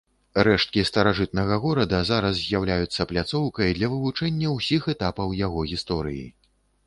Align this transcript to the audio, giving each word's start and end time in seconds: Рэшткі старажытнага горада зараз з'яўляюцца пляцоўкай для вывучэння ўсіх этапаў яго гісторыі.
Рэшткі 0.45 0.83
старажытнага 0.89 1.57
горада 1.65 1.99
зараз 2.11 2.39
з'яўляюцца 2.39 3.07
пляцоўкай 3.13 3.69
для 3.79 3.91
вывучэння 3.93 4.47
ўсіх 4.57 4.87
этапаў 4.95 5.37
яго 5.45 5.59
гісторыі. 5.73 6.25